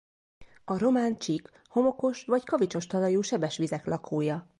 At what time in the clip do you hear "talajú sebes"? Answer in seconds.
2.87-3.57